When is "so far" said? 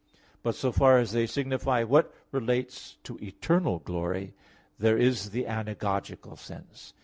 0.55-0.97